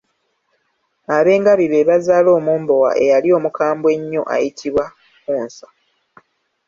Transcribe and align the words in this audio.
Ab'engabi 1.17 1.65
be 1.71 1.87
bazaala 1.89 2.29
omumbowa 2.37 2.89
eyali 3.03 3.29
omukambwe 3.37 3.89
ennyo 3.97 4.23
ayitibwa 4.33 4.85
Kkunsa. 4.93 5.67